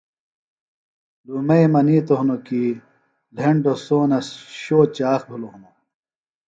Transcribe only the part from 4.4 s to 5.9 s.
شو چاخ بِھلوۡ ہنوۡ